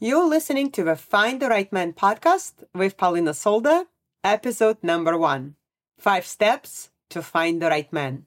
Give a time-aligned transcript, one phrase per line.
[0.00, 3.86] You're listening to the Find the Right Man podcast with Polina Solda,
[4.24, 5.54] episode number one
[5.96, 8.26] Five Steps to Find the Right Man.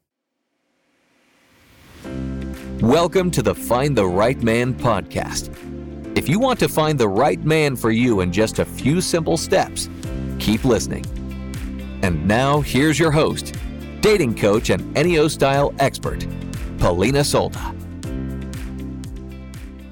[2.79, 5.51] Welcome to the Find the Right Man podcast.
[6.17, 9.35] If you want to find the right man for you in just a few simple
[9.35, 9.89] steps,
[10.39, 11.05] keep listening.
[12.01, 13.55] And now, here's your host,
[13.99, 16.25] dating coach and Enneagram style expert,
[16.77, 17.76] Polina Solda.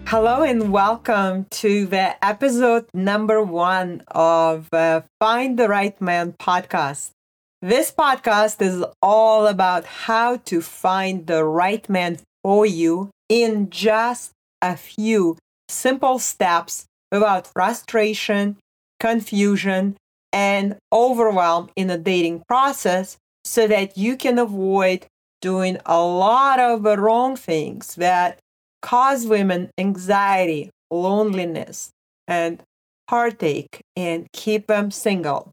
[0.08, 7.10] Hello and welcome to the episode number one of uh, Find the Right Man podcast.
[7.60, 14.32] This podcast is all about how to find the right man for you in just
[14.62, 18.58] a few simple steps without frustration,
[19.00, 19.98] confusion,
[20.32, 25.08] and overwhelm in the dating process so that you can avoid
[25.42, 28.38] doing a lot of wrong things that
[28.86, 31.90] cause women anxiety, loneliness,
[32.28, 32.62] and
[33.10, 35.50] heartache and keep them single.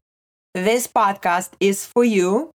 [0.53, 2.51] This podcast is for you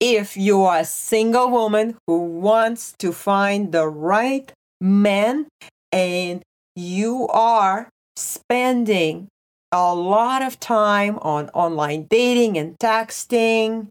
[0.00, 4.50] if you are a single woman who wants to find the right
[4.80, 5.46] man
[5.92, 6.42] and
[6.74, 9.28] you are spending
[9.72, 13.88] a lot of time on online dating and texting,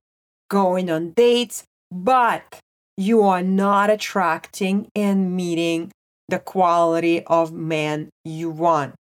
[0.50, 2.60] going on dates, but
[2.98, 5.92] you are not attracting and meeting
[6.30, 8.96] the quality of man you want.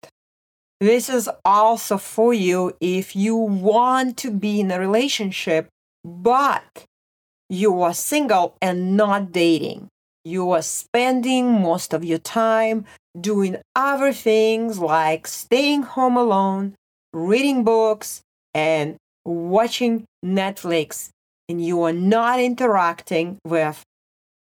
[0.79, 5.67] This is also for you if you want to be in a relationship,
[6.05, 6.85] but
[7.49, 9.89] you are single and not dating.
[10.23, 12.85] You are spending most of your time
[13.19, 16.75] doing other things like staying home alone,
[17.13, 18.21] reading books,
[18.53, 21.09] and watching Netflix,
[21.49, 23.83] and you are not interacting with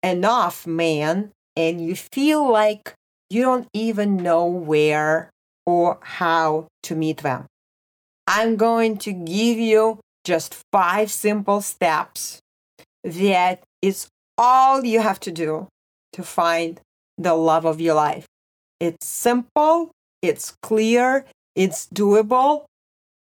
[0.02, 2.94] enough man and you feel like
[3.30, 5.30] you don't even know where
[5.66, 7.46] or how to meet them.
[8.26, 12.40] I'm going to give you just five simple steps
[13.04, 14.08] that is
[14.38, 15.68] all you have to do
[16.12, 16.80] to find
[17.18, 18.26] the love of your life.
[18.80, 19.90] It's simple,
[20.20, 21.24] it's clear,
[21.54, 22.64] it's doable.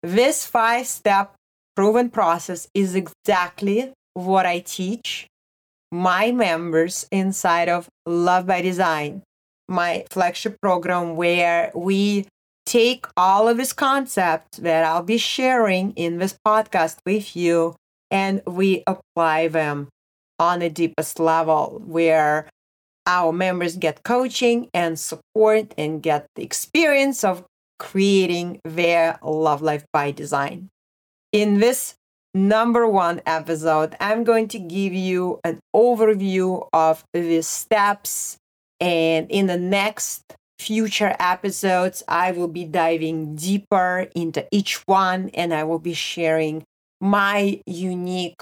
[0.01, 1.33] This five step
[1.75, 5.27] proven process is exactly what I teach
[5.93, 9.21] my members inside of Love by Design,
[9.69, 12.25] my flagship program where we
[12.65, 17.75] take all of these concepts that I'll be sharing in this podcast with you
[18.09, 19.87] and we apply them
[20.39, 22.49] on the deepest level where
[23.05, 27.45] our members get coaching and support and get the experience of
[27.77, 30.69] creating their love life by design.
[31.31, 31.93] In this
[32.33, 38.37] number one episode, I'm going to give you an overview of the steps.
[38.79, 40.23] And in the next
[40.59, 46.63] future episodes, I will be diving deeper into each one and I will be sharing
[46.99, 48.41] my unique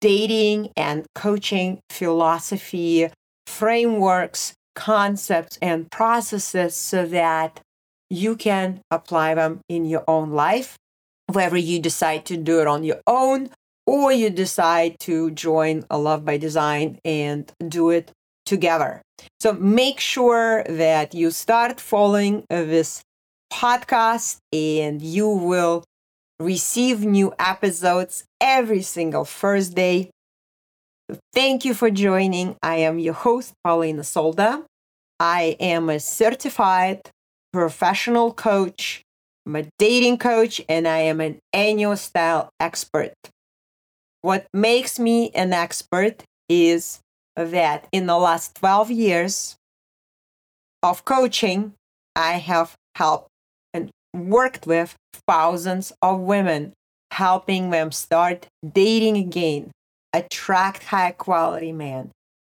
[0.00, 3.10] dating and coaching philosophy,
[3.46, 7.60] frameworks, concepts, and processes so that
[8.10, 10.76] you can apply them in your own life
[11.32, 13.50] whether you decide to do it on your own
[13.86, 18.10] or you decide to join a Love by Design and do it
[18.44, 19.02] together.
[19.40, 23.02] So make sure that you start following this
[23.52, 25.84] podcast and you will
[26.40, 30.10] receive new episodes every single Thursday.
[31.34, 32.56] Thank you for joining.
[32.62, 34.64] I am your host, Polina Solda.
[35.18, 37.10] I am a certified
[37.52, 39.02] professional coach
[39.48, 43.14] I'm a dating coach and I am an annual style expert.
[44.20, 47.00] What makes me an expert is
[47.34, 49.56] that in the last 12 years
[50.82, 51.72] of coaching,
[52.14, 53.28] I have helped
[53.72, 54.94] and worked with
[55.26, 56.74] thousands of women,
[57.12, 59.70] helping them start dating again,
[60.12, 62.10] attract high quality men,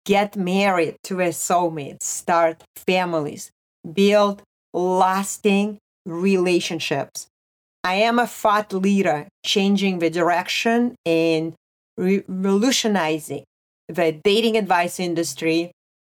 [0.06, 3.50] get married to a soulmate, start families,
[3.94, 7.28] build lasting relationships.
[7.82, 11.54] I am a thought leader, changing the direction and
[11.96, 13.44] revolutionizing
[13.88, 15.70] the dating advice industry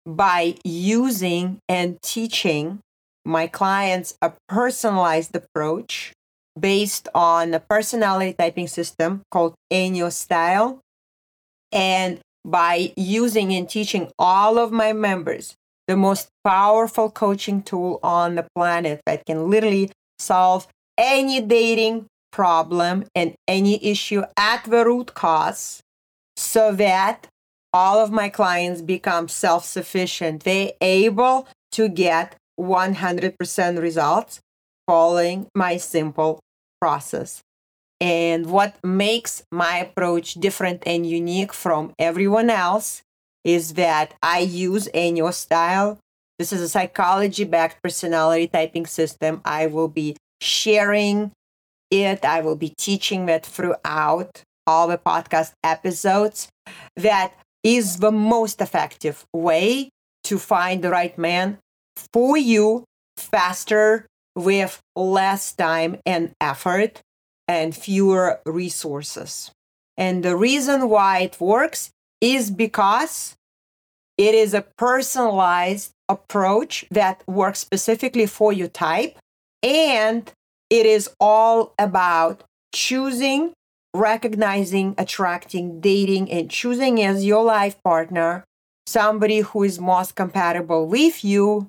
[0.06, 2.78] by using and teaching
[3.24, 6.12] my clients a personalized approach
[6.58, 10.80] based on a personality typing system called Enneagram Style.
[11.72, 18.34] And by using and teaching all of my members the most powerful coaching tool on
[18.34, 20.66] the planet that can literally solve
[20.98, 25.80] any dating problem and any issue at the root cause
[26.36, 27.28] so that
[27.72, 30.44] all of my clients become self sufficient.
[30.44, 34.40] They're able to get 100% results
[34.86, 36.40] following my simple
[36.80, 37.42] process.
[38.00, 43.02] And what makes my approach different and unique from everyone else
[43.46, 45.98] is that I use Enneagram style.
[46.38, 49.40] This is a psychology backed personality typing system.
[49.44, 51.30] I will be sharing
[51.90, 56.48] it, I will be teaching that throughout all the podcast episodes.
[56.96, 57.32] That
[57.62, 59.90] is the most effective way
[60.24, 61.58] to find the right man
[62.12, 62.84] for you
[63.16, 67.00] faster with less time and effort
[67.46, 69.52] and fewer resources.
[69.96, 71.90] And the reason why it works
[72.20, 73.35] is because
[74.18, 79.18] it is a personalized approach that works specifically for your type.
[79.62, 80.30] And
[80.70, 83.52] it is all about choosing,
[83.94, 88.44] recognizing, attracting, dating, and choosing as your life partner
[88.86, 91.66] somebody who is most compatible with you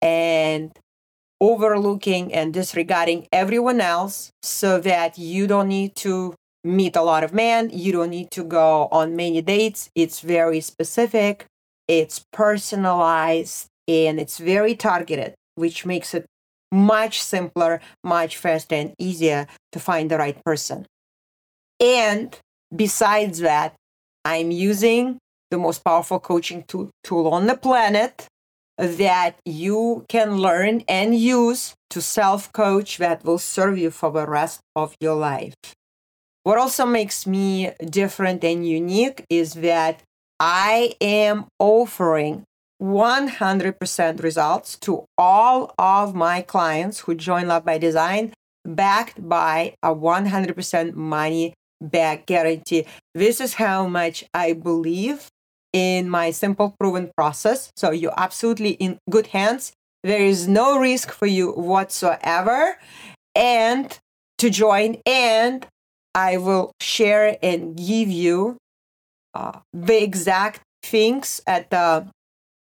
[0.00, 0.72] and
[1.40, 6.34] overlooking and disregarding everyone else so that you don't need to
[6.64, 9.90] meet a lot of men, you don't need to go on many dates.
[9.96, 11.46] It's very specific,
[11.88, 16.26] it's personalized, and it's very targeted, which makes it
[16.70, 20.86] much simpler, much faster, and easier to find the right person.
[21.80, 22.38] And
[22.74, 23.74] besides that,
[24.24, 25.18] I'm using
[25.50, 28.26] the most powerful coaching tool, tool on the planet
[28.78, 34.26] that you can learn and use to self coach that will serve you for the
[34.26, 35.54] rest of your life.
[36.44, 40.02] What also makes me different and unique is that
[40.44, 42.42] I am offering
[42.82, 48.32] 100% results to all of my clients who join Love by Design,
[48.64, 52.86] backed by a 100% money back guarantee.
[53.14, 55.28] This is how much I believe
[55.72, 57.70] in my simple proven process.
[57.76, 59.72] So you're absolutely in good hands.
[60.02, 62.78] There is no risk for you whatsoever.
[63.36, 63.96] And
[64.38, 65.64] to join, and
[66.16, 68.56] I will share and give you
[69.34, 72.06] uh, the exact things at the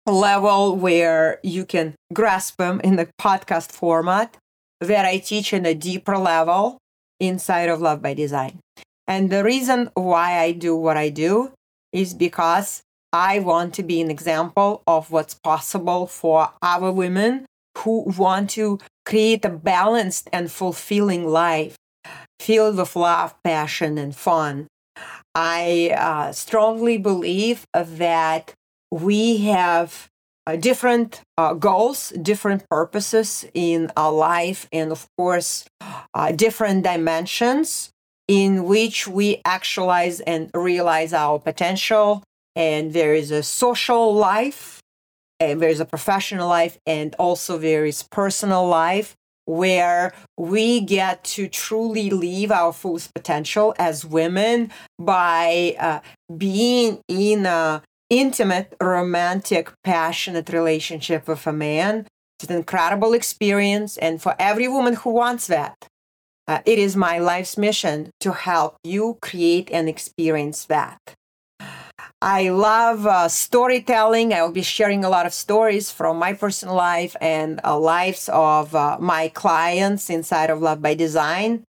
[0.06, 4.36] level where you can grasp them in the podcast format
[4.80, 6.78] that I teach in a deeper level
[7.20, 8.58] inside of Love by Design.
[9.06, 11.52] And the reason why I do what I do
[11.92, 12.82] is because
[13.12, 17.46] I want to be an example of what's possible for our women
[17.78, 21.76] who want to create a balanced and fulfilling life
[22.40, 24.66] filled with love, passion, and fun.
[25.34, 28.54] I uh, strongly believe that
[28.90, 30.08] we have
[30.46, 35.64] uh, different uh, goals, different purposes in our life, and of course,
[36.14, 37.90] uh, different dimensions
[38.28, 42.22] in which we actualize and realize our potential.
[42.54, 44.80] And there is a social life,
[45.40, 51.48] and there's a professional life, and also there is personal life where we get to
[51.48, 56.00] truly live our fullest potential as women by uh,
[56.36, 62.06] being in a intimate, romantic, passionate relationship with a man.
[62.38, 65.76] It's an incredible experience, and for every woman who wants that,
[66.46, 70.98] uh, it is my life's mission to help you create and experience that.
[72.22, 74.32] I love uh, storytelling.
[74.32, 78.30] I will be sharing a lot of stories from my personal life and uh, lives
[78.32, 81.64] of uh, my clients inside of Love by Design.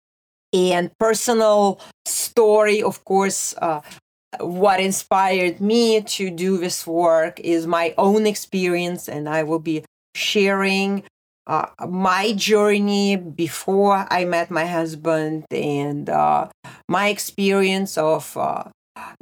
[0.52, 3.80] And personal story, of course, uh,
[4.42, 9.86] what inspired me to do this work is my own experience, and I will be
[10.16, 11.04] sharing
[11.48, 16.50] uh, my journey before I met my husband and uh,
[16.90, 18.66] my experience of uh,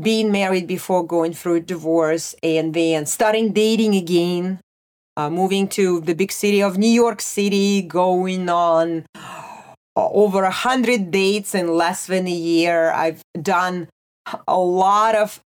[0.02, 4.60] being married before going through divorce and then starting dating again,
[5.18, 9.60] uh, moving to the big city of New York City, going on uh,
[9.96, 12.92] over a hundred dates in less than a year.
[12.92, 13.90] I've done
[14.48, 15.42] a lot of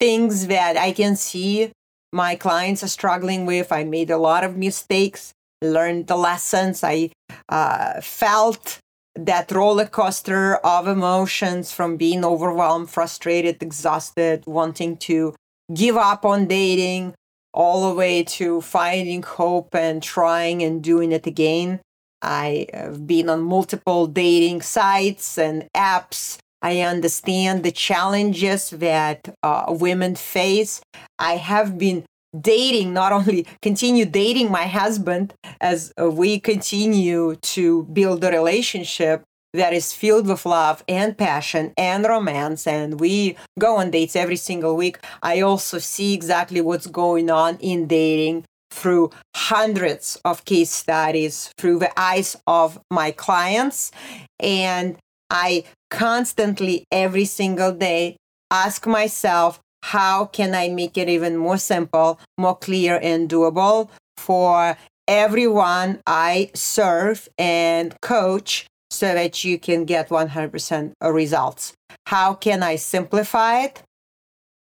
[0.00, 1.70] things that I can see
[2.14, 3.72] my clients are struggling with.
[3.72, 6.84] I made a lot of mistakes, learned the lessons.
[6.84, 7.10] I
[7.48, 8.78] uh, felt
[9.16, 15.34] that roller coaster of emotions from being overwhelmed, frustrated, exhausted, wanting to
[15.72, 17.14] give up on dating,
[17.52, 21.80] all the way to finding hope and trying and doing it again.
[22.20, 29.66] I have been on multiple dating sites and apps I understand the challenges that uh,
[29.68, 30.80] women face.
[31.18, 32.06] I have been
[32.40, 39.22] dating, not only continue dating my husband as we continue to build a relationship
[39.52, 44.34] that is filled with love and passion and romance and we go on dates every
[44.34, 50.70] single week i also see exactly what's going on in dating through hundreds of case
[50.70, 53.92] studies through the eyes of my clients.
[54.40, 54.96] And
[55.30, 58.16] I constantly, every single day,
[58.50, 64.78] ask myself, how can I make it even more simple, more clear, and doable for
[65.06, 71.74] everyone I serve and coach so that you can get 100% results?
[72.06, 73.82] How can I simplify it?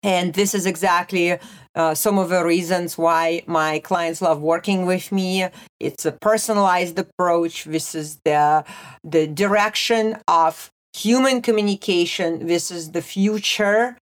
[0.01, 1.37] And this is exactly
[1.75, 5.47] uh, some of the reasons why my clients love working with me.
[5.79, 7.65] It's a personalized approach.
[7.65, 8.65] This is the,
[9.03, 12.47] the direction of human communication.
[12.47, 13.97] This is the future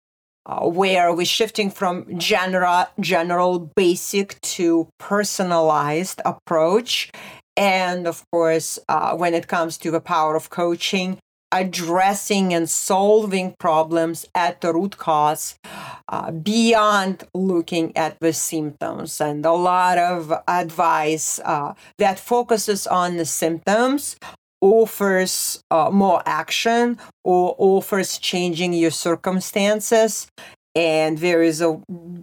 [0.48, 7.12] uh, where we're shifting from general, general, basic to personalized approach.
[7.56, 11.18] And of course, uh, when it comes to the power of coaching,
[11.52, 15.58] addressing and solving problems at the root cause
[16.08, 23.16] uh, beyond looking at the symptoms and a lot of advice uh, that focuses on
[23.16, 24.16] the symptoms
[24.60, 30.28] offers uh, more action or offers changing your circumstances
[30.74, 31.80] and there is a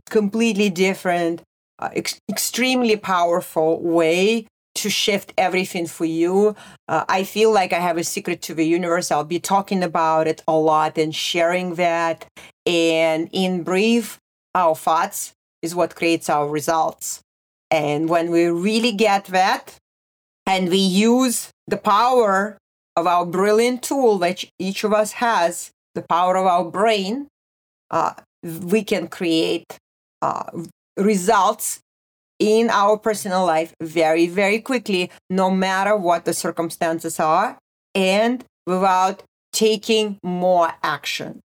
[0.10, 1.42] completely different
[1.80, 6.56] uh, ex- extremely powerful way to shift everything for you.
[6.88, 9.12] Uh, I feel like I have a secret to the universe.
[9.12, 12.26] I'll be talking about it a lot and sharing that.
[12.66, 14.20] And in brief,
[14.54, 17.22] our thoughts is what creates our results.
[17.72, 19.76] And when we really get that
[20.46, 22.58] and we use the power
[22.96, 27.28] of our brilliant tool which each of us has, the power of our brain,
[27.92, 29.78] uh, we can create
[30.22, 30.50] uh,
[30.98, 31.80] results
[32.40, 37.58] in our personal life very, very quickly, no matter what the circumstances are,
[37.94, 39.24] and without
[39.54, 41.40] taking more action.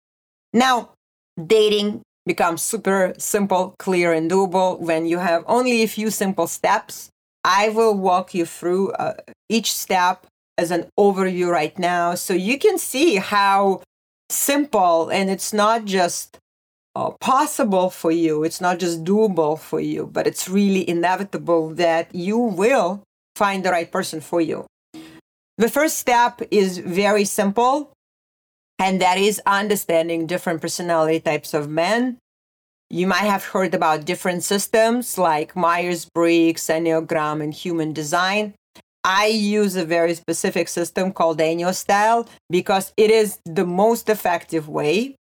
[0.53, 0.91] Now,
[1.37, 7.09] dating becomes super simple, clear, and doable when you have only a few simple steps.
[7.43, 9.13] I will walk you through uh,
[9.47, 10.25] each step
[10.57, 13.81] as an overview right now so you can see how
[14.29, 16.37] simple and it's not just
[16.95, 18.43] uh, possible for you.
[18.43, 23.03] It's not just doable for you, but it's really inevitable that you will
[23.35, 24.65] find the right person for you.
[25.57, 27.91] The first step is very simple,
[28.77, 32.17] and that is understanding different personality types of men.
[32.91, 38.55] You might have heard about different systems like Myers Briggs, Enneagram, and Human Design.
[39.03, 44.67] I use a very specific system called Ennio style because it is the most effective
[44.67, 45.15] way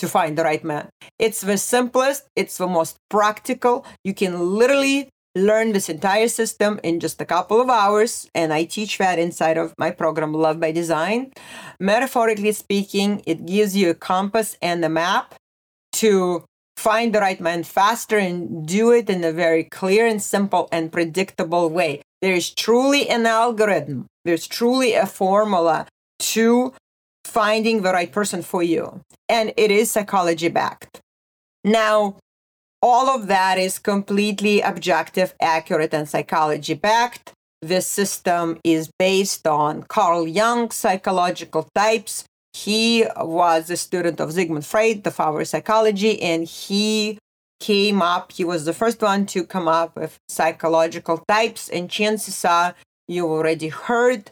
[0.00, 0.90] to find the right man.
[1.18, 3.86] It's the simplest, it's the most practical.
[4.04, 8.64] You can literally learn this entire system in just a couple of hours, and I
[8.64, 11.32] teach that inside of my program, Love by Design.
[11.80, 15.34] Metaphorically speaking, it gives you a compass and a map
[15.94, 16.44] to
[16.76, 20.92] find the right man faster and do it in a very clear and simple and
[20.92, 22.02] predictable way.
[22.20, 25.86] There is truly an algorithm, there's truly a formula
[26.20, 26.72] to
[27.24, 29.00] finding the right person for you.
[29.28, 31.00] And it is psychology backed.
[31.64, 32.16] Now,
[32.82, 37.32] all of that is completely objective, accurate, and psychology backed.
[37.62, 42.24] This system is based on Carl Jung's psychological types.
[42.54, 47.18] He was a student of Sigmund Freud, the father of psychology, and he
[47.60, 51.68] came up, he was the first one to come up with psychological types.
[51.68, 52.74] And chances are
[53.08, 54.30] you already heard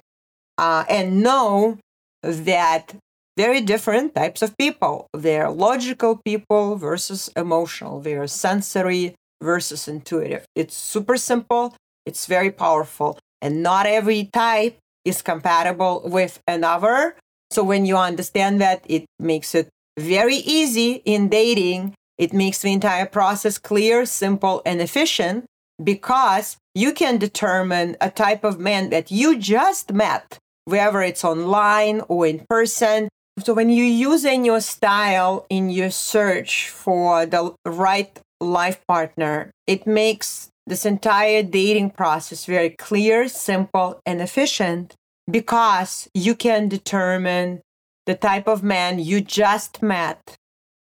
[0.58, 1.78] uh, and know
[2.22, 2.94] that
[3.36, 5.06] very different types of people.
[5.14, 8.00] They're logical people versus emotional.
[8.00, 10.44] They're sensory versus intuitive.
[10.54, 11.74] It's super simple.
[12.06, 13.18] It's very powerful.
[13.40, 17.16] And not every type is compatible with another.
[17.52, 19.68] So when you understand that, it makes it
[19.98, 21.94] very easy in dating.
[22.18, 25.44] It makes the entire process clear, simple, and efficient
[25.82, 32.02] because you can determine a type of man that you just met whether it's online
[32.08, 33.08] or in person.
[33.40, 39.50] So when you use in your style in your search for the right life partner,
[39.66, 44.94] it makes this entire dating process very clear, simple, and efficient
[45.30, 47.60] because you can determine
[48.06, 50.36] the type of man you just met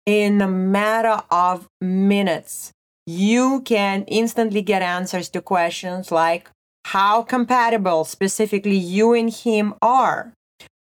[0.06, 2.72] in a matter of minutes.
[3.06, 6.50] You can instantly get answers to questions like
[6.86, 10.34] how compatible specifically you and him are,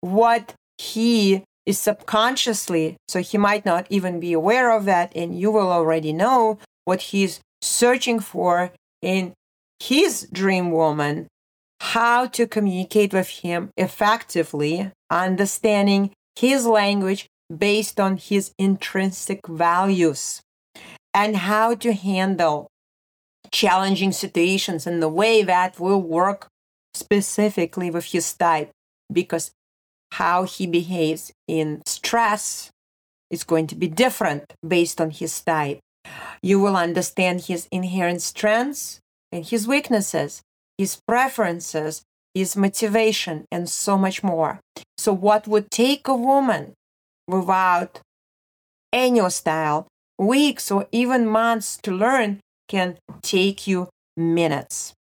[0.02, 5.52] what he is subconsciously, so he might not even be aware of that, and you
[5.52, 9.34] will already know what he's searching for in
[9.82, 11.28] his dream woman,
[11.80, 20.42] how to communicate with him effectively, understanding his language based on his intrinsic values,
[21.14, 22.68] and how to handle
[23.52, 26.48] challenging situations in the way that will work
[26.94, 28.72] specifically with his type
[29.12, 29.52] because
[30.14, 32.72] how he behaves in stress
[33.30, 35.80] is going to be different based on his type.
[36.42, 39.00] You will understand his inherent strengths
[39.32, 40.42] and his weaknesses,
[40.78, 42.04] his preferences,
[42.34, 44.60] his motivation, and so much more.
[44.98, 46.74] So, what would take a woman
[47.28, 48.00] without
[48.94, 54.94] any style, weeks or even months to learn can take you minutes.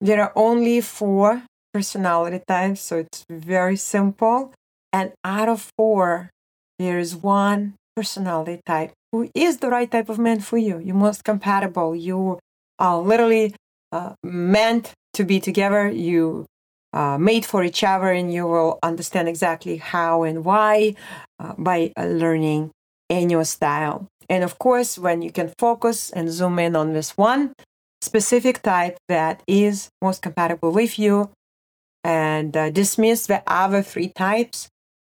[0.00, 1.42] There are only four
[1.72, 4.52] personality types, so it's very simple.
[4.92, 6.30] And out of four,
[6.78, 10.78] there is one personality type who is the right type of man for you.
[10.78, 11.94] You're most compatible.
[11.96, 12.38] You
[12.78, 13.54] are literally
[13.92, 15.88] uh, meant to be together.
[15.88, 16.46] You
[16.92, 20.94] uh, made for each other, and you will understand exactly how and why
[21.38, 22.70] uh, by uh, learning
[23.08, 24.06] in your style.
[24.28, 27.52] And of course, when you can focus and zoom in on this one
[28.00, 31.30] specific type that is most compatible with you
[32.04, 34.68] and uh, dismiss the other three types,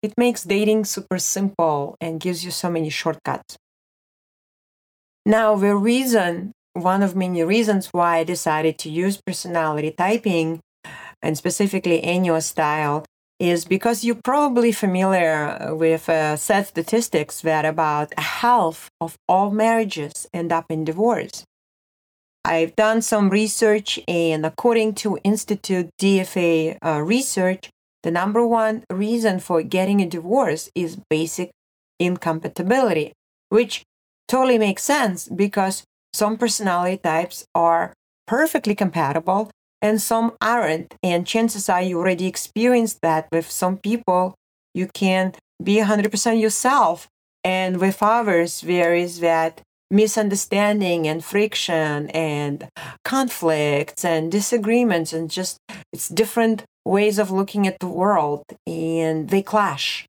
[0.01, 3.57] it makes dating super simple and gives you so many shortcuts.
[5.25, 10.59] Now, the reason, one of many reasons why I decided to use personality typing
[11.21, 13.05] and specifically Enneagram style
[13.39, 20.27] is because you're probably familiar with uh, sad statistics that about half of all marriages
[20.33, 21.43] end up in divorce.
[22.45, 27.69] I've done some research, and according to Institute DFA uh, research,
[28.03, 31.49] the number one reason for getting a divorce is basic
[31.99, 33.13] incompatibility,
[33.49, 33.83] which
[34.27, 35.83] totally makes sense because
[36.15, 37.93] some personality types are
[38.25, 40.95] perfectly compatible and some aren't.
[41.03, 44.33] And chances are you already experienced that with some people,
[44.73, 47.07] you can be 100% yourself.
[47.43, 52.67] And with others, there is that misunderstanding and friction and
[53.03, 55.57] conflicts and disagreements and just
[55.93, 60.07] it's different ways of looking at the world and they clash.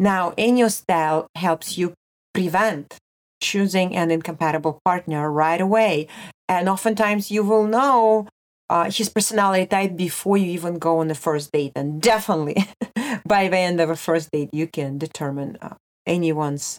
[0.00, 1.94] Now, Enneagram style helps you
[2.32, 2.98] prevent
[3.44, 6.08] choosing an incompatible partner right away.
[6.48, 8.26] And oftentimes you will know
[8.70, 11.72] uh, his personality type before you even go on the first date.
[11.76, 12.56] And definitely
[13.26, 15.74] by the end of a first date, you can determine uh,
[16.06, 16.78] anyone's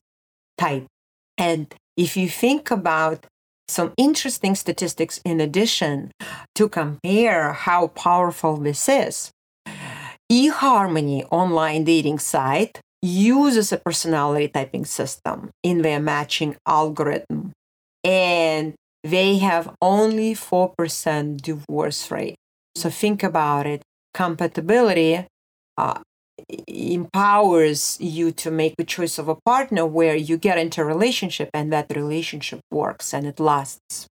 [0.57, 0.85] type.
[1.37, 3.25] And if you think about
[3.67, 6.11] some interesting statistics in addition
[6.55, 9.31] to compare how powerful this is,
[10.31, 17.51] eHarmony online dating site uses a personality typing system in their matching algorithm.
[18.03, 22.35] And they have only 4% divorce rate.
[22.75, 23.81] So think about it.
[24.13, 25.25] Compatibility
[25.77, 25.99] uh,
[26.67, 31.49] empowers you to make the choice of a partner where you get into a relationship
[31.53, 34.07] and that relationship works and it lasts.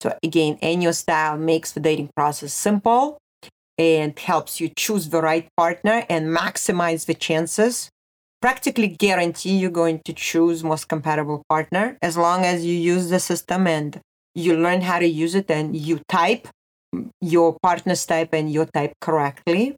[0.00, 3.18] So again, Enneagram style makes the dating process simple
[3.78, 7.90] and helps you choose the right partner and maximize the chances.
[8.40, 13.18] Practically guarantee you're going to choose most compatible partner as long as you use the
[13.18, 14.00] system and
[14.34, 16.48] you learn how to use it and you type
[17.20, 19.76] your partner's type and your type correctly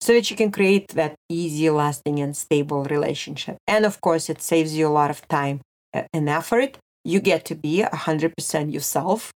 [0.00, 3.56] so that you can create that easy, lasting, and stable relationship.
[3.66, 5.60] And of course, it saves you a lot of time
[5.92, 6.78] and effort.
[7.04, 9.32] You get to be 100% yourself.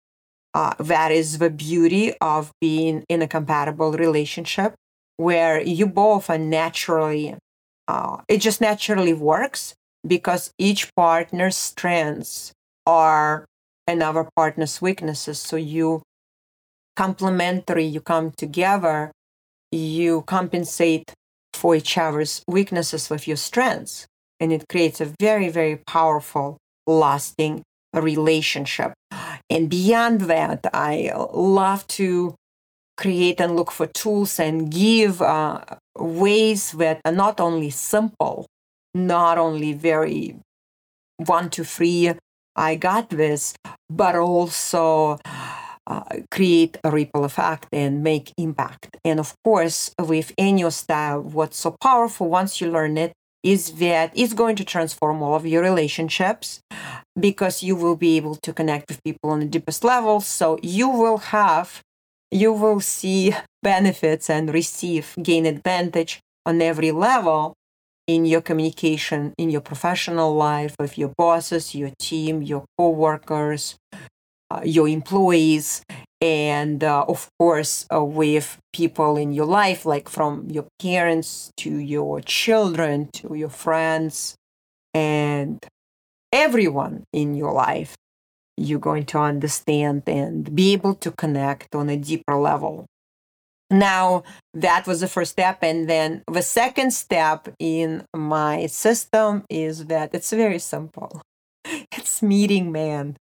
[0.54, 4.76] Uh, that is the beauty of being in a compatible relationship
[5.18, 7.36] where you both are naturally,
[7.92, 9.76] uh, it just naturally works
[10.08, 12.54] because each partner's strengths
[12.86, 13.46] are
[13.86, 15.40] another partner's weaknesses.
[15.40, 16.02] So you
[16.96, 19.12] complementary, you come together,
[19.72, 21.12] you compensate
[21.54, 24.08] for each other's weaknesses with your strengths.
[24.40, 27.62] And it creates a very, very powerful, lasting
[27.94, 28.94] relationship.
[29.50, 32.36] And beyond that, I love to
[32.98, 35.62] create and look for tools and give uh,
[35.98, 38.48] ways that are not only simple,
[38.94, 40.36] not only very
[41.18, 42.14] one, two, three
[42.56, 43.54] I got this,
[43.90, 45.20] but also
[45.88, 48.98] uh, create a ripple effect and make impact.
[49.06, 54.12] And of course, with Enneagram style, what's so powerful once you learn it is that
[54.16, 56.62] it's going to transform all of your relationships
[57.20, 60.22] because you will be able to connect with people on the deepest level.
[60.22, 61.82] So you will have,
[62.32, 67.54] you will see benefits and receive, gain advantage on every level
[68.08, 73.76] in your communication in your professional life with your bosses, your team, your coworkers,
[74.50, 75.84] uh, your employees,
[76.20, 81.78] and uh, of course uh, with people in your life, like from your parents to
[81.78, 84.36] your children to your friends
[84.94, 85.60] and
[86.34, 87.96] everyone in your life.
[88.62, 92.86] You're going to understand and be able to connect on a deeper level.
[93.70, 95.60] Now, that was the first step.
[95.64, 101.22] And then the second step in my system is that it's very simple
[101.66, 103.18] it's meeting man.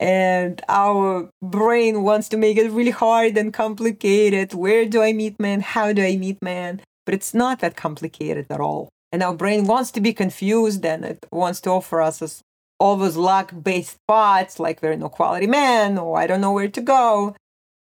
[0.00, 4.52] And our brain wants to make it really hard and complicated.
[4.54, 5.60] Where do I meet man?
[5.60, 6.80] How do I meet man?
[7.06, 8.88] But it's not that complicated at all.
[9.12, 12.42] And our brain wants to be confused and it wants to offer us
[12.84, 16.52] all those luck based thoughts like there are no quality men or I don't know
[16.52, 17.34] where to go.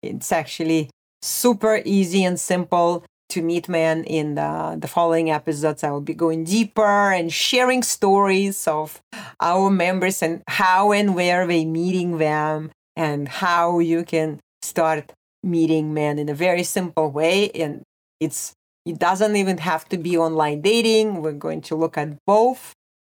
[0.03, 0.91] It's actually
[1.23, 5.83] super easy and simple to meet man in the, the following episodes.
[5.83, 9.01] I will be going deeper and sharing stories of
[9.39, 15.95] our members and how and where they meeting them and how you can start meeting
[15.95, 17.49] men in a very simple way.
[17.49, 17.81] And
[18.19, 18.53] it's
[18.85, 21.23] it doesn't even have to be online dating.
[21.23, 22.75] We're going to look at both.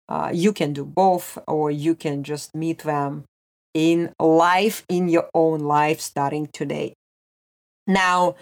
[0.08, 3.24] Uh, you can do both, or you can just meet them
[3.72, 6.94] in life, in your own life, starting today.
[7.86, 8.36] Now,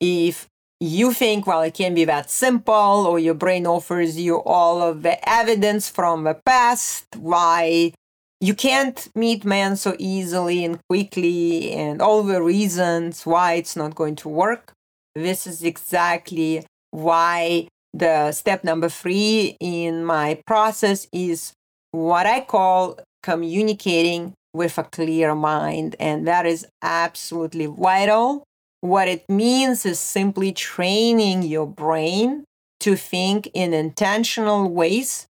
[0.00, 0.48] if
[0.80, 5.02] you think, well, it can be that simple, or your brain offers you all of
[5.02, 7.92] the evidence from the past why
[8.40, 13.94] you can't meet men so easily and quickly, and all the reasons why it's not
[13.94, 14.72] going to work.
[15.14, 21.52] This is exactly why the step number three in my process is
[21.90, 25.96] what I call communicating with a clear mind.
[25.98, 28.44] And that is absolutely vital
[28.82, 32.44] what it means is simply training your brain
[32.80, 35.26] to think in intentional ways,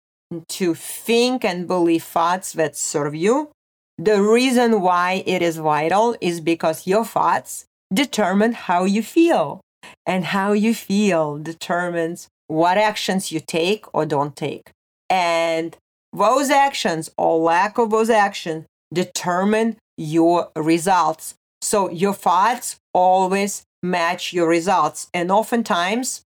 [0.49, 3.49] to think and believe thoughts that serve you.
[3.97, 9.61] The reason why it is vital is because your thoughts determine how you feel,
[10.05, 14.71] and how you feel determines what actions you take or don't take.
[15.09, 15.77] And
[16.13, 21.35] those actions or lack of those actions determine your results.
[21.61, 25.09] So your thoughts always match your results.
[25.13, 26.23] And oftentimes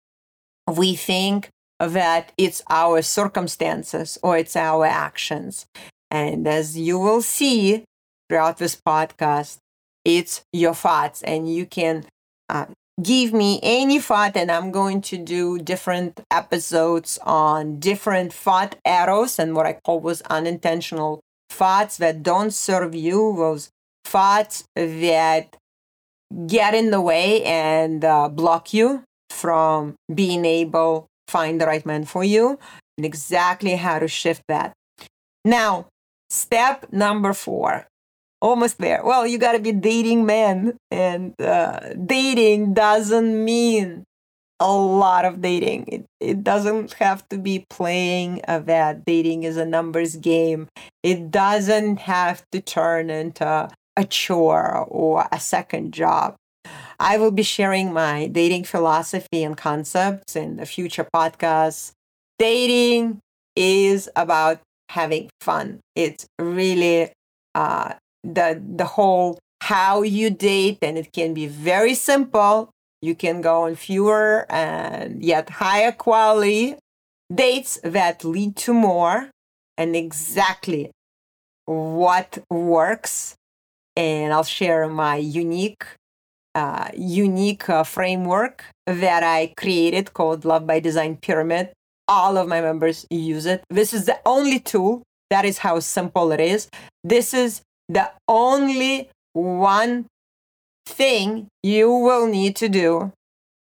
[0.67, 5.65] we think that it's our circumstances or it's our actions.
[6.11, 7.83] And as you will see
[8.29, 9.57] throughout this podcast,
[10.05, 11.21] it's your thoughts.
[11.23, 12.05] And you can
[12.49, 12.65] uh,
[13.01, 19.39] give me any thought, and I'm going to do different episodes on different thought arrows
[19.39, 23.69] and what I call was unintentional thoughts that don't serve you, those
[24.05, 25.55] thoughts that
[26.47, 32.03] get in the way and uh, block you from being able find the right man
[32.03, 32.59] for you
[32.97, 34.73] and exactly how to shift that.
[35.45, 35.87] Now
[36.29, 37.87] step number four
[38.41, 44.03] almost there well you got to be dating men and uh, dating doesn't mean
[44.59, 49.57] a lot of dating it, it doesn't have to be playing a that dating is
[49.57, 50.67] a numbers game
[51.03, 56.35] it doesn't have to turn into a chore or a second job.
[56.99, 61.91] I will be sharing my dating philosophy and concepts in the future podcasts.
[62.37, 63.19] Dating
[63.55, 65.79] is about having fun.
[65.95, 67.11] It's really
[67.55, 72.69] uh, the the whole how you date, and it can be very simple.
[73.01, 76.75] You can go on fewer and yet higher quality
[77.33, 79.29] dates that lead to more,
[79.77, 80.91] and exactly
[81.65, 83.35] what works
[83.95, 85.85] and I'll share my unique
[86.53, 91.71] uh, unique uh, framework that I created called Love by Design Pyramid.
[92.09, 93.63] All of my members use it.
[93.69, 95.03] This is the only tool.
[95.29, 96.67] That is how simple it is.
[97.05, 100.05] This is the only one
[100.85, 103.11] thing you will need to do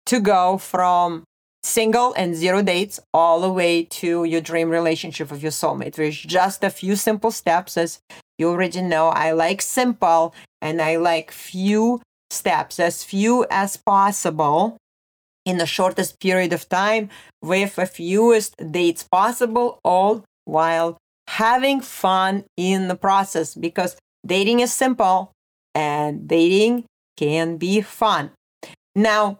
[0.06, 1.24] to go from
[1.62, 5.94] single and zero dates all the way to your dream relationship with your soulmate.
[5.94, 8.00] There's just a few simple steps as
[8.38, 14.76] you already know I like simple and I like few steps, as few as possible
[15.44, 17.10] in the shortest period of time
[17.42, 20.96] with the fewest dates possible, all while
[21.28, 25.32] having fun in the process because dating is simple
[25.74, 26.84] and dating
[27.16, 28.30] can be fun.
[28.94, 29.38] Now,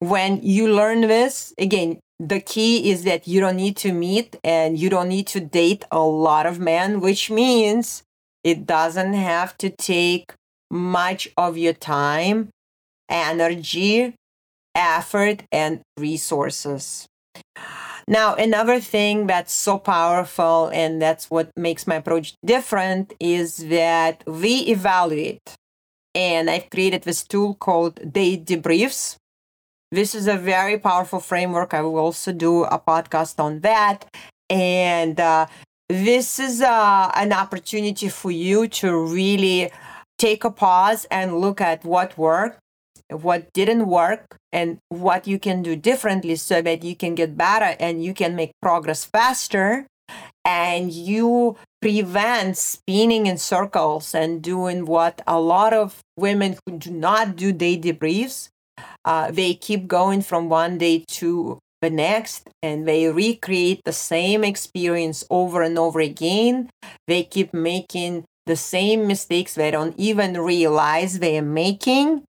[0.00, 4.78] when you learn this, again, the key is that you don't need to meet and
[4.78, 8.02] you don't need to date a lot of men, which means
[8.42, 10.32] it doesn't have to take
[10.70, 12.48] much of your time,
[13.08, 14.14] energy,
[14.74, 17.06] effort, and resources.
[18.08, 24.22] Now, another thing that's so powerful, and that's what makes my approach different, is that
[24.26, 25.42] we evaluate.
[26.14, 29.16] And I've created this tool called Date Debriefs.
[29.90, 31.74] This is a very powerful framework.
[31.74, 34.06] I will also do a podcast on that.
[34.48, 35.46] And uh,
[35.88, 39.70] this is uh, an opportunity for you to really
[40.18, 42.58] take a pause and look at what worked,
[43.10, 47.76] what didn't work, and what you can do differently so that you can get better
[47.78, 49.86] and you can make progress faster.
[50.44, 56.90] And you prevent spinning in circles and doing what a lot of women who do
[56.90, 58.48] not do date debriefs
[59.04, 64.44] uh, they keep going from one day to the next and they recreate the same
[64.44, 66.68] experience over and over again.
[67.06, 72.24] They keep making the same mistakes they don't even realize they are making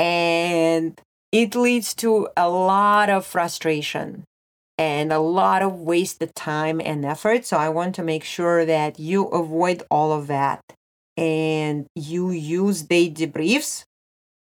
[0.00, 0.98] and
[1.30, 4.24] it leads to a lot of frustration
[4.78, 7.44] and a lot of wasted time and effort.
[7.44, 10.62] So I want to make sure that you avoid all of that
[11.18, 13.84] and you use date debriefs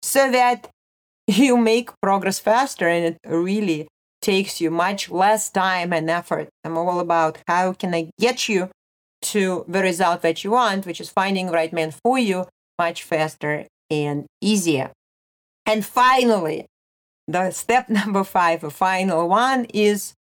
[0.04, 0.70] so that
[1.28, 3.88] you make progress faster and it really
[4.22, 6.50] takes you much less time and effort.
[6.66, 8.70] I'm all about how can I get you
[9.22, 12.46] to the result that you want, which is finding the right man for you
[12.78, 14.92] much faster and easier.
[15.66, 16.68] And finally,
[17.28, 20.14] the step number five, the final one is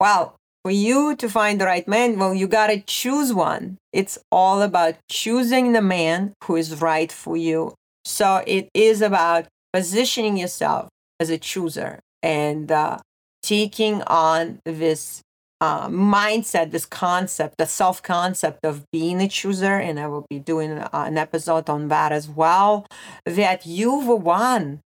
[0.00, 3.76] well, for you to find the right man, well, you got to choose one.
[3.92, 7.74] It's all about choosing the man who is right for you.
[8.04, 10.88] So it is about positioning yourself
[11.20, 12.98] as a chooser and uh,
[13.42, 15.20] taking on this
[15.60, 19.76] uh, mindset, this concept, the self concept of being a chooser.
[19.76, 22.86] And I will be doing uh, an episode on that as well.
[23.24, 24.80] That you're the one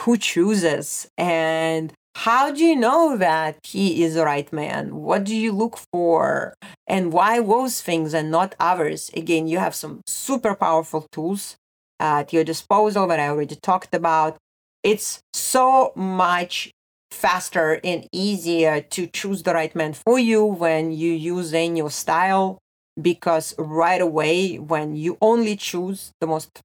[0.00, 4.96] who chooses and how do you know that he is the right man?
[4.96, 6.54] What do you look for?
[6.86, 9.10] And why those things and not others?
[9.14, 11.56] Again, you have some super powerful tools
[12.00, 14.38] at your disposal that I already talked about.
[14.82, 16.70] It's so much
[17.16, 21.90] faster and easier to choose the right man for you when you use in your
[21.90, 22.58] style
[23.00, 26.60] because right away when you only choose the most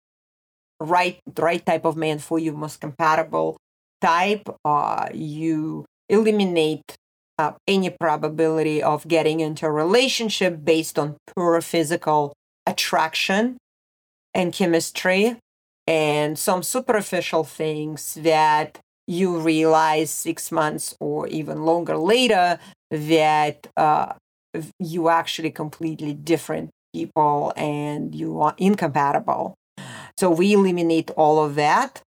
[0.80, 3.58] right right type of man for you most compatible
[4.02, 6.96] type, uh, you eliminate
[7.38, 12.34] uh, any probability of getting into a relationship based on pure physical
[12.66, 13.58] attraction
[14.34, 15.38] and chemistry
[15.88, 18.80] and some superficial things that
[19.12, 22.58] you realize six months or even longer later
[22.90, 24.14] that uh,
[24.80, 29.56] you actually completely different people and you are incompatible.
[30.18, 32.02] So we eliminate all of that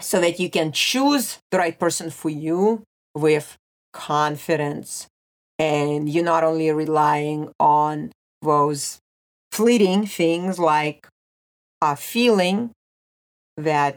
[0.00, 2.82] so that you can choose the right person for you
[3.14, 3.56] with
[3.92, 5.06] confidence.
[5.58, 8.12] And you're not only relying on
[8.42, 8.98] those
[9.52, 11.06] fleeting things like
[11.80, 12.70] a feeling
[13.56, 13.96] that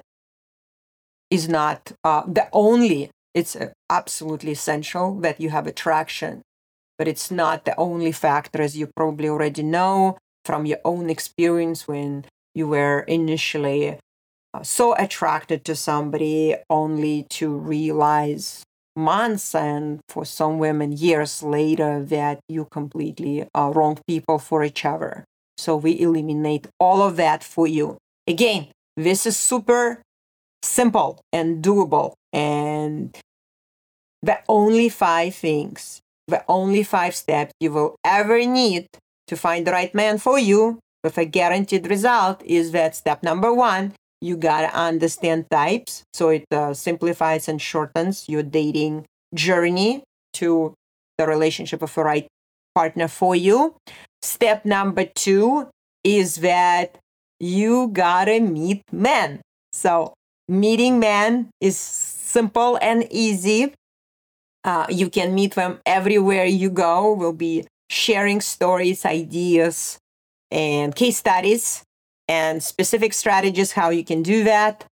[1.30, 6.42] is not uh, the only, it's uh, absolutely essential that you have attraction,
[6.98, 11.88] but it's not the only factor, as you probably already know from your own experience
[11.88, 13.98] when you were initially
[14.54, 18.64] uh, so attracted to somebody only to realize
[18.96, 24.84] months and for some women years later that you completely are wrong people for each
[24.86, 25.24] other.
[25.58, 27.98] So we eliminate all of that for you.
[28.28, 30.02] Again, this is super
[30.64, 32.14] simple and doable.
[32.34, 33.18] And
[34.22, 38.88] the only five things, the only five steps you will ever need
[39.28, 43.54] to find the right man for you with a guaranteed result is that step number
[43.54, 46.04] one, you gotta understand types.
[46.14, 50.74] So it uh, simplifies and shortens your dating journey to
[51.18, 52.28] the relationship of a right
[52.76, 53.76] partner for you.
[54.22, 55.70] Step number two
[56.04, 56.98] is that
[57.40, 59.42] you gotta meet men.
[59.72, 60.14] So
[60.50, 63.74] meeting men is simple and easy.
[64.64, 67.14] Uh, you can meet them everywhere you go.
[67.14, 70.00] We'll be sharing stories, ideas,
[70.52, 71.84] and case studies
[72.28, 74.86] and specific strategies how you can do that.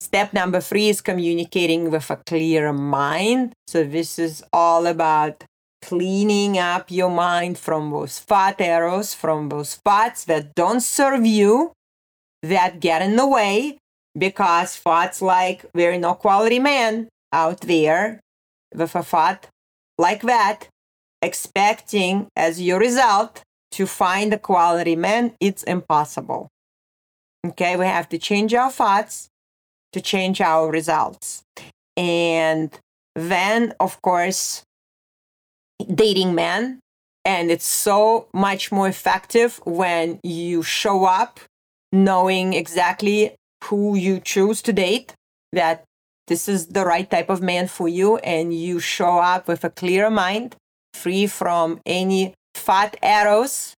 [0.00, 3.52] Step number three is communicating with a clear mind.
[3.66, 5.44] So, this is all about
[5.80, 11.72] cleaning up your mind from those thought arrows, from those thoughts that don't serve you,
[12.42, 13.78] that get in the way,
[14.16, 18.20] because thoughts like are no quality men out there
[18.74, 19.48] with a thought
[19.98, 20.68] like that,
[21.22, 26.48] expecting as your result to find a quality man, it's impossible.
[27.46, 29.28] Okay, we have to change our thoughts
[29.92, 31.42] to change our results.
[31.96, 32.70] And
[33.14, 34.62] then, of course,
[35.92, 36.80] dating men.
[37.24, 41.40] And it's so much more effective when you show up
[41.92, 45.14] knowing exactly who you choose to date,
[45.52, 45.84] that
[46.26, 49.70] this is the right type of man for you, and you show up with a
[49.70, 50.56] clear mind,
[50.94, 53.74] free from any fat arrows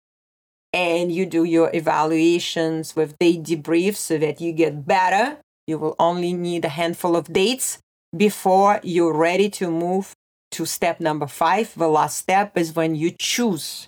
[0.76, 5.38] and you do your evaluations with date debriefs so that you get better.
[5.68, 7.80] You will only need a handful of dates
[8.16, 10.14] before you're ready to move
[10.52, 11.74] to step number five.
[11.76, 13.88] The last step is when you choose.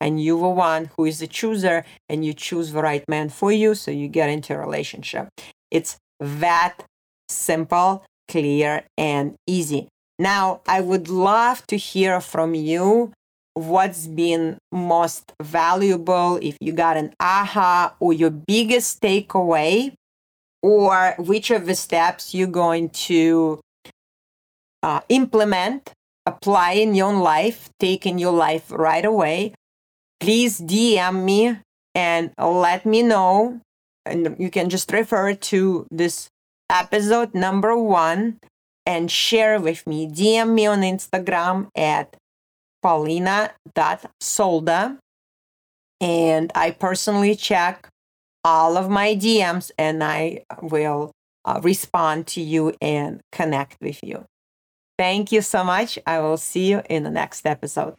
[0.00, 3.50] And you are one who is the chooser, and you choose the right man for
[3.50, 5.28] you, so you get into a relationship.
[5.70, 6.84] It's that
[7.28, 9.88] simple, clear, and easy.
[10.18, 13.12] Now, I would love to hear from you
[13.54, 19.94] what's been most valuable, if you got an aha or your biggest takeaway,
[20.62, 23.60] or which of the steps you're going to
[24.82, 25.92] uh, implement,
[26.26, 29.54] apply in your own life, take in your life right away.
[30.20, 31.58] Please DM me
[31.94, 33.60] and let me know.
[34.04, 36.28] And you can just refer to this
[36.70, 38.38] episode number one
[38.84, 40.08] and share with me.
[40.08, 42.16] DM me on Instagram at
[42.82, 44.98] polina.solda.
[46.00, 47.88] And I personally check
[48.44, 51.10] all of my DMs and I will
[51.44, 54.24] uh, respond to you and connect with you.
[54.98, 55.98] Thank you so much.
[56.06, 57.96] I will see you in the next episode.